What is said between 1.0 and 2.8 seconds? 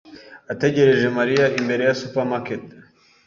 Mariya imbere ya supermarket.